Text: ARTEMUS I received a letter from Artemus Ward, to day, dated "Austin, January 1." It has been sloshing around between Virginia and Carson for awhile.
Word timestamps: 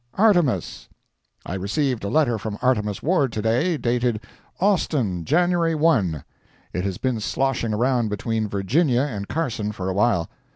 ARTEMUS 0.15 0.89
I 1.45 1.53
received 1.53 2.03
a 2.03 2.07
letter 2.09 2.39
from 2.39 2.57
Artemus 2.59 3.03
Ward, 3.03 3.31
to 3.33 3.41
day, 3.43 3.77
dated 3.77 4.21
"Austin, 4.59 5.25
January 5.25 5.75
1." 5.75 6.23
It 6.73 6.83
has 6.83 6.97
been 6.97 7.19
sloshing 7.19 7.71
around 7.71 8.09
between 8.09 8.47
Virginia 8.49 9.01
and 9.01 9.27
Carson 9.27 9.71
for 9.71 9.89
awhile. 9.89 10.27